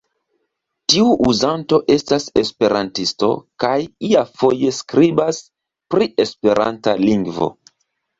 [0.91, 3.29] Tiu uzanto estas esperantisto
[3.63, 3.73] kaj
[4.07, 5.43] iafoje skribas
[5.95, 7.51] pri esperanta lingvo.